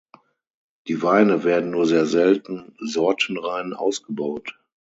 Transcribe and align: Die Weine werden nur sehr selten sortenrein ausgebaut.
Die 0.87 1.03
Weine 1.03 1.43
werden 1.43 1.69
nur 1.69 1.85
sehr 1.85 2.07
selten 2.07 2.75
sortenrein 2.83 3.73
ausgebaut. 3.75 4.55